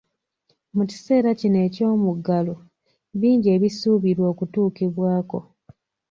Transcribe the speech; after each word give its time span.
Mu 0.75 0.83
kiseera 0.89 1.29
kino 1.39 1.57
eky'omuggalo, 1.67 2.55
bingi 3.19 3.47
ebisuubirwa 3.55 4.25
okutuukibwako. 4.33 5.39